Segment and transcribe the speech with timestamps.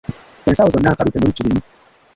[0.49, 1.61] Ensawo zonna nkalu temuli kirimu.